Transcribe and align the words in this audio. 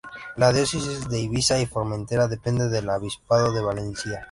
La 0.35 0.51
diócesis 0.51 1.07
de 1.09 1.19
Ibiza 1.19 1.59
y 1.61 1.67
Formentera 1.67 2.27
depende 2.27 2.67
del 2.69 2.89
Arzobispado 2.89 3.53
de 3.53 3.61
Valencia. 3.61 4.19